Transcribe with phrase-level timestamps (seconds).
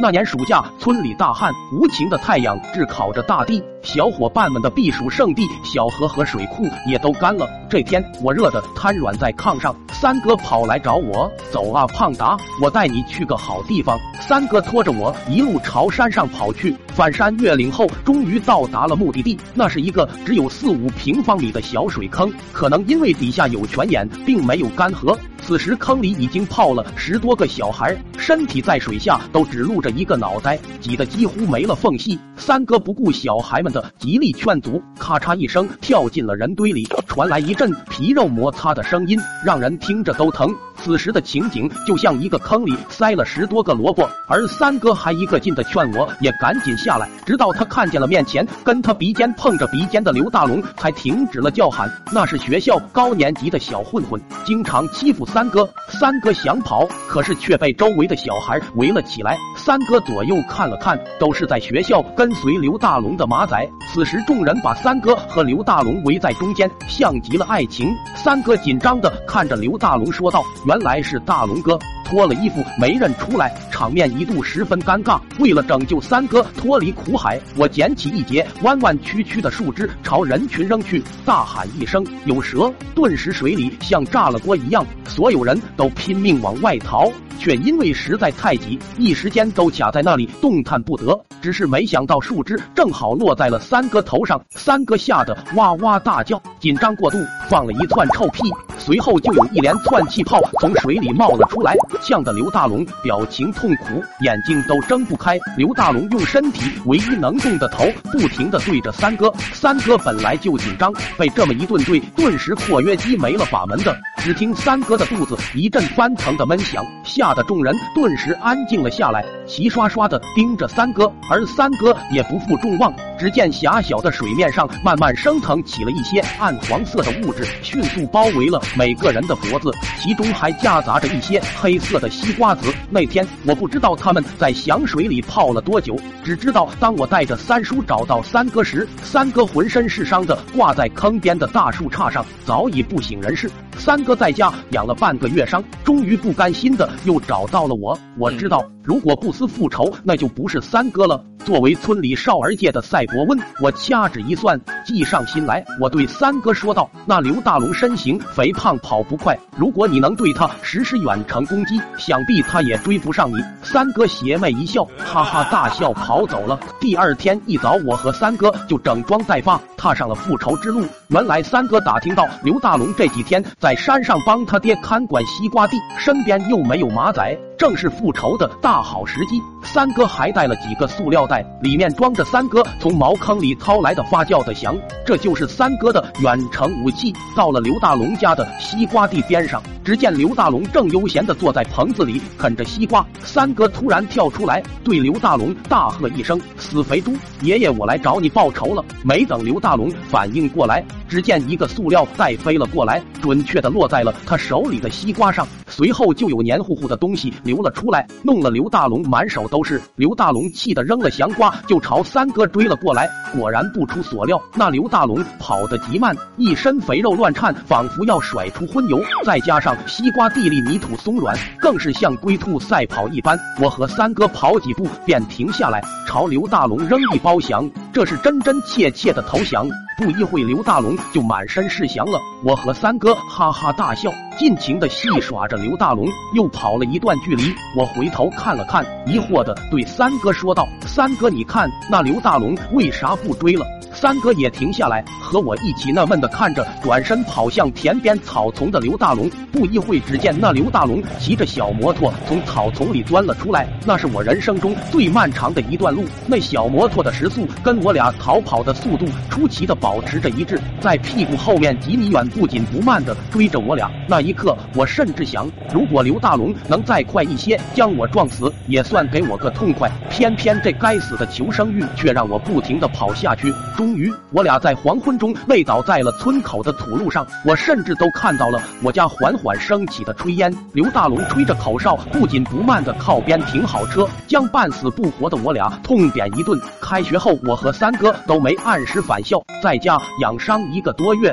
[0.00, 7.46] 那年暑假，村里大旱，无情的太阳炙烤着大地，小伙伴们的避暑胜地小河和水库也都干了。
[7.68, 13.98] 这天，我热得瘫软在炕上，三哥跑来找我，走啊，胖达，我带你去个好地方。
[14.20, 19.38] 三哥拖着我一路朝山上跑去，翻山越岭后，终于到达了目的地。
[19.52, 25.16] 那是一个只有四五平方米的小水坑，可能因为底下有泉眼，并没有干涸。
[25.42, 32.18] 此时坑里已经泡了十多个小孩，身体在水下都只露着一个脑袋，挤得几乎没了缝隙。
[32.34, 40.54] 三哥不顾小孩们的极力劝阻，咔嚓一声跳进了人堆里，传来一阵皮肉摩擦的声音，让人听着都疼。
[40.84, 51.90] 此时的情景就像一个坑里塞了十多个萝卜，而三哥还一个劲的劝我也赶紧下来，直到他看见了面前跟他鼻尖碰着鼻尖的刘大龙，才停止了叫喊。
[52.12, 55.66] 那是学校高年级的小混混，经常欺负三哥。
[55.88, 59.38] 三哥想跑，可是却被周围的小孩围了起来。
[59.56, 63.66] 三哥左右看了看，都是在学校跟随刘大龙的马仔。
[63.90, 67.88] 此时众人把三哥和刘大龙围在中间，像极了爱情。
[68.14, 75.18] 三哥紧张的看着刘大龙说道：“原原来是大龙哥。”脱了衣服没认出来，场面一度十分尴尬。
[75.38, 91.18] 为了拯救三哥脱离苦海，我捡起一截弯弯曲曲的树枝朝人群扔去，大喊一声“有蛇”，顿时水里像炸了锅一样，所有人都拼命往外逃，却因为实在太挤，一时间都卡在那里动弹不得。
[91.40, 98.42] 只是没想到树枝正好落在了三哥头上，三哥吓得哇哇大叫，紧张过度放了一串臭屁，
[98.84, 101.74] 随后就有一连串气泡从水里冒了出来。
[102.02, 105.38] 呛得刘大龙表情痛苦，眼睛都睁不开。
[105.56, 109.32] 刘大龙用身体唯一能动的头，不停的对着三哥。
[109.54, 113.96] 三哥本来就紧张，被这么一顿对，顿时括约肌没了把门的。
[114.18, 121.10] 只听三哥的肚子一阵翻腾的闷响，吓得众人顿时安静了下来，齐刷刷的盯着三哥。
[121.30, 122.92] 而三哥也不负众望，
[123.24, 131.78] 只见狭小的水面上慢慢升腾起了一些暗黄色的物质，迅速包围了每个人的脖子，其中还夹杂着一些黑。
[131.78, 132.70] 色的西瓜子。
[132.90, 143.50] 那天我不知道他们在响水里泡了多久，只知道当我带着三叔找到三哥时，三哥浑身是伤的挂在坑边的大树杈上，早已不省人事。
[143.78, 147.98] 三哥在家养了半个月伤，终于不甘心的又找到了我。
[148.18, 151.22] 我知道，如果不思复仇，那就不是三哥了。
[151.44, 155.62] 作为村里少儿界的赛博温，我掐指一算，计上心来。
[155.78, 166.58] 我对三哥说道：“那刘大龙身形肥胖，跑不快，如果你能对他实施远程攻击，想必他也追不上你。”三哥邪魅一笑，哈哈大笑，跑走了。
[166.80, 170.86] 第二天一早，我和三哥就整装待发，踏上了复仇之路。
[171.08, 177.36] 原来三哥打听到刘大龙这几天在山上帮他爹看管西瓜地，身边又没有马仔。
[177.56, 179.40] 正是复仇的大好时机。
[179.62, 187.12] 三哥还带了几个塑料袋，里面装着三哥从茅坑里掏来的发酵的翔，这就是三哥的远程武器。
[187.34, 193.04] 到了刘大龙家的西瓜地边上，只见刘大龙正悠闲地坐在棚子里啃着西瓜。
[193.22, 197.12] 三哥突然跳出来，对刘大龙大喝一声：“死肥猪！
[197.40, 205.46] 爷爷我来找你报仇了！”没等刘大龙反应过来，只见一个塑料袋飞了过来，准确地落在了他手里的西瓜上。
[205.76, 209.82] 随后就有黏糊糊的东西流了出来，弄了刘大龙满手都是。
[209.96, 213.10] 刘大龙气得扔了翔瓜，就朝三哥追了过来。
[213.36, 219.02] 果然不出所料，那刘大龙跑得极慢，一身肥肉乱颤，仿佛要甩出荤油。
[219.24, 223.36] 再加上西瓜地里泥土松软，更是像龟兔赛跑一般。
[223.60, 229.66] 我和三哥跑几步便停下来，朝刘大龙扔一包翔，这是真真切切的投降。
[229.96, 232.20] 不一会，刘大龙就满身是翔了。
[232.42, 236.08] 我和三哥哈哈大笑，尽情的戏耍着刘大龙。
[236.34, 243.64] 又跑了一段距离，我回头看了看，疑惑的对三哥说道：“三哥，你看那刘大龙为啥不追了？”
[244.04, 249.30] 三哥也停下来，和我一起纳闷的看着转身跑向田边草丛的刘大龙。
[249.50, 253.66] 不一会，只见那刘大龙骑着小摩托从草丛里钻了出来。
[253.86, 256.04] 那是我人生中最漫长的一段路。
[256.26, 263.90] 那小摩托的时速跟我俩逃跑的速度出奇的保持着一致，在屁股后面几米远，不紧不慢的追着我俩。
[264.06, 269.90] 那一刻，我甚至想，如果刘大龙能再快一些将我撞死，也算给我个痛快。
[270.10, 273.50] 偏偏这该死的求生欲却让我不停的跑下去。
[273.94, 277.24] 终于，我俩在黄昏中累倒在了村口的土路上。
[277.44, 280.52] 我甚至都看到了我家缓缓升起的炊烟。
[280.72, 286.60] 刘大龙吹着口哨，不紧不慢的靠边停好车，将半死不活的我俩痛扁一顿。
[286.80, 291.32] 开学后，我和三哥都没按时返校，在家养伤一个多月。